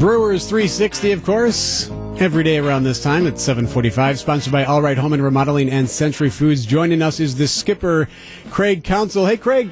[0.00, 1.90] Brewers 360, of course.
[2.18, 5.86] Every day around this time at 745, sponsored by All Right Home and Remodeling and
[5.86, 6.64] Century Foods.
[6.64, 8.08] Joining us is the skipper,
[8.48, 9.26] Craig Counsell.
[9.26, 9.70] Hey, Craig,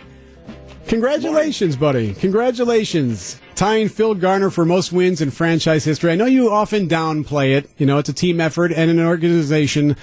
[0.86, 2.12] congratulations, buddy.
[2.12, 3.41] Congratulations.
[3.54, 6.12] Tying Phil Garner for most wins in franchise history.
[6.12, 7.70] I know you often downplay it.
[7.79, 9.96] You know, it's a team effort and an organization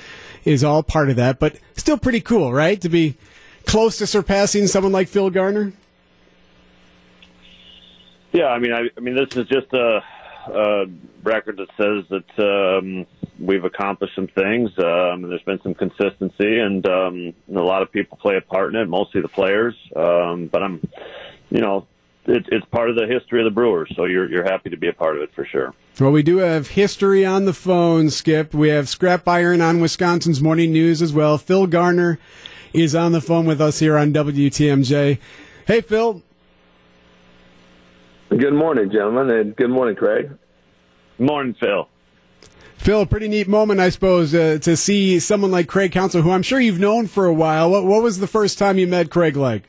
[0.43, 2.81] is all part of that, but still pretty cool, right?
[2.81, 3.15] To be
[3.67, 5.73] close to surpassing someone like Phil Garner?
[8.31, 10.03] Yeah, I mean, I, I mean, this is just a,
[10.47, 10.85] a
[11.23, 13.05] record that says that um,
[13.39, 14.69] we've accomplished some things.
[14.77, 18.73] Um, and there's been some consistency, and um, a lot of people play a part
[18.73, 19.75] in it, mostly the players.
[19.95, 20.87] Um, but I'm,
[21.49, 21.87] you know,
[22.27, 24.87] it, it's part of the history of the Brewers, so you're you're happy to be
[24.87, 25.73] a part of it for sure.
[25.99, 28.53] Well, we do have history on the phone, Skip.
[28.53, 31.37] We have Scrap Iron on Wisconsin's Morning News as well.
[31.37, 32.19] Phil Garner
[32.73, 35.19] is on the phone with us here on WTMJ.
[35.67, 36.21] Hey, Phil.
[38.29, 40.31] Good morning, gentlemen, and good morning, Craig.
[41.19, 41.87] Morning, Phil.
[42.75, 46.31] Phil, a pretty neat moment, I suppose, uh, to see someone like Craig Counsell, who
[46.31, 47.69] I'm sure you've known for a while.
[47.69, 49.63] What, what was the first time you met Craig like?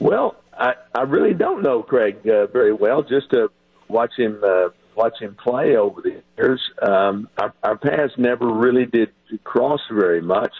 [0.00, 3.02] Well, I, I really don't know Craig uh, very well.
[3.02, 3.48] Just to
[3.88, 8.86] watch him uh, watch him play over the years, um, our, our paths never really
[8.86, 9.10] did
[9.44, 10.52] cross very much.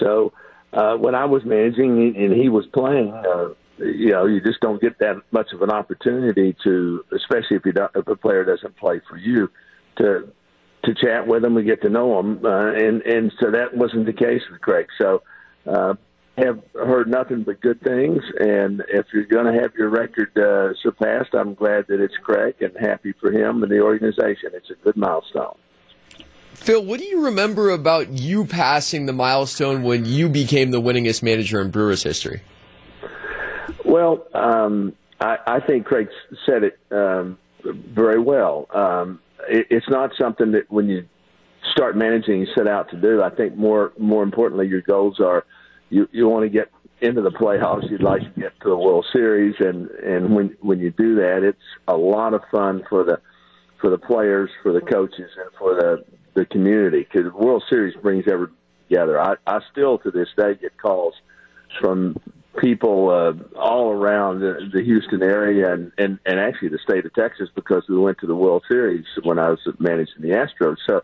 [0.00, 0.32] So
[0.72, 4.80] uh, when I was managing and he was playing, uh, you know, you just don't
[4.80, 8.76] get that much of an opportunity to, especially if you don't, if a player doesn't
[8.76, 9.50] play for you,
[9.98, 10.28] to
[10.84, 12.44] to chat with them and get to know them.
[12.44, 14.86] Uh, and and so that wasn't the case with Craig.
[14.98, 15.22] So.
[15.66, 15.94] Uh,
[16.38, 20.74] have heard nothing but good things, and if you're going to have your record uh,
[20.82, 24.50] surpassed, I'm glad that it's Craig and happy for him and the organization.
[24.52, 25.56] It's a good milestone.
[26.52, 31.22] Phil, what do you remember about you passing the milestone when you became the winningest
[31.22, 32.42] manager in Brewers history?
[33.84, 36.08] Well, um, I, I think Craig
[36.44, 38.66] said it um, very well.
[38.72, 41.06] Um, it, it's not something that when you
[41.72, 43.22] start managing, you set out to do.
[43.22, 45.44] I think more more importantly, your goals are
[45.90, 46.70] you you want to get
[47.00, 47.90] into the playoffs.
[47.90, 51.42] You'd like to get to the World Series, and and when when you do that,
[51.42, 51.58] it's
[51.88, 53.20] a lot of fun for the
[53.80, 56.04] for the players, for the coaches, and for the
[56.34, 58.54] the community because the World Series brings everyone
[58.88, 59.20] together.
[59.20, 61.14] I I still to this day get calls
[61.80, 62.16] from
[62.56, 67.14] people uh, all around the, the Houston area and, and and actually the state of
[67.14, 70.76] Texas because we went to the World Series when I was managing the Astros.
[70.86, 71.02] So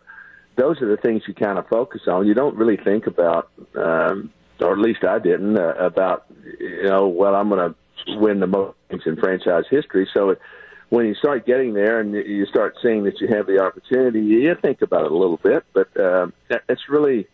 [0.56, 2.26] those are the things you kind of focus on.
[2.26, 4.30] You don't really think about um,
[4.62, 6.26] or at least I didn't, uh, about
[6.58, 8.76] you know, well, I'm going to win the most
[9.06, 10.08] in franchise history.
[10.12, 10.41] So it,
[10.88, 14.54] when you start getting there and you start seeing that you have the opportunity, you
[14.60, 15.64] think about it a little bit.
[15.72, 17.28] But uh, that's really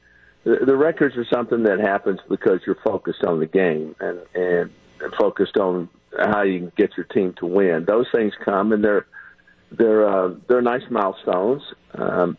[0.45, 5.15] the, records are something that happens because you're focused on the game and and, and
[5.19, 5.89] focused on
[6.19, 7.85] how you can get your team to win.
[7.87, 9.07] Those things come and they're
[9.71, 11.63] they're uh, they're nice milestones.
[11.95, 12.37] Um,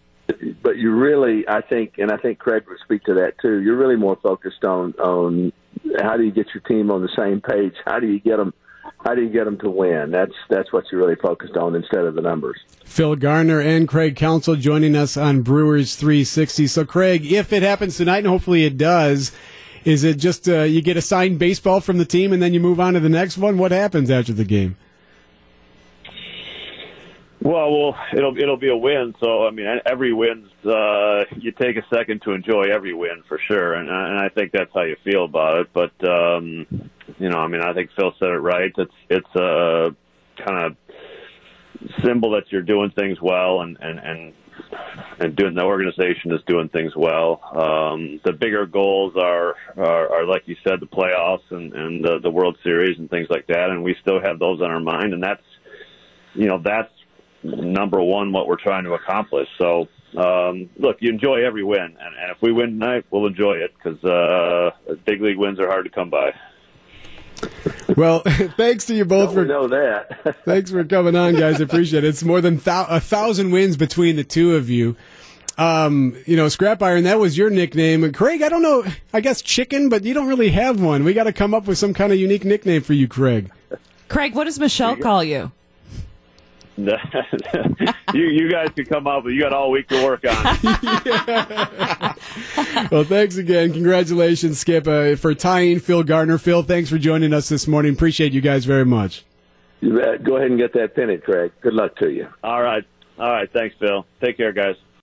[0.62, 3.62] but you really, I think, and I think Craig would speak to that too.
[3.62, 5.52] You're really more focused on on
[6.02, 7.74] how do you get your team on the same page?
[7.86, 8.54] How do you get them?
[9.04, 10.12] How do you get them to win?
[10.12, 12.60] That's that's what you're really focused on instead of the numbers.
[12.84, 16.68] Phil Garner and Craig Counsell joining us on Brewers 360.
[16.68, 19.32] So, Craig, if it happens tonight, and hopefully it does,
[19.86, 22.60] is it just uh, you get a signed baseball from the team and then you
[22.60, 23.58] move on to the next one?
[23.58, 24.76] What happens after the game?
[27.42, 29.16] Well, well, it'll it'll be a win.
[29.22, 33.40] So I mean, every win's uh, you take a second to enjoy every win for
[33.40, 35.68] sure, and and I think that's how you feel about it.
[35.72, 38.72] But um, you know, I mean, I think Phil said it right.
[38.78, 39.96] It's it's a
[40.44, 40.78] kind of
[42.04, 44.34] symbol that you're doing things well, and and and
[45.20, 47.42] and doing the organization is doing things well.
[47.54, 52.20] Um, the bigger goals are, are are like you said, the playoffs and and the,
[52.20, 55.14] the World Series and things like that, and we still have those on our mind,
[55.14, 55.44] and that's
[56.34, 56.92] you know that's
[57.44, 59.48] number one what we're trying to accomplish.
[59.58, 59.88] So,
[60.18, 63.74] um, look, you enjoy every win, and, and if we win tonight, we'll enjoy it
[63.76, 64.72] because uh,
[65.06, 66.32] big league wins are hard to come by.
[67.96, 68.20] Well,
[68.58, 70.36] thanks to you both for know that.
[70.46, 71.60] thanks for coming on, guys.
[71.60, 72.08] I appreciate it.
[72.08, 74.96] It's more than thou- a thousand wins between the two of you.
[75.58, 78.10] Um, you know, Scrap Iron, that was your nickname.
[78.14, 81.04] Craig, I don't know, I guess chicken, but you don't really have one.
[81.04, 83.52] We got to come up with some kind of unique nickname for you, Craig.
[84.08, 85.52] Craig, what does Michelle call you?
[88.14, 90.44] you you guys can come up, but you got all week to work on.
[92.92, 93.74] well, thanks again.
[93.74, 96.38] Congratulations, Skip, uh, for tying Phil Garner.
[96.38, 97.94] Phil, thanks for joining us this morning.
[97.94, 99.26] Appreciate you guys very much.
[99.82, 100.24] You bet.
[100.24, 101.52] Go ahead and get that pennant, Craig.
[101.62, 102.28] Good luck to you.
[102.44, 102.84] All right.
[103.18, 103.52] All right.
[103.52, 104.06] Thanks, Phil.
[104.22, 104.76] Take care, guys.